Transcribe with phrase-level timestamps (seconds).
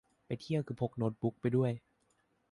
[0.25, 1.71] ไปเที่ยวคือพกโน๊ตบุ๊กไปด้วย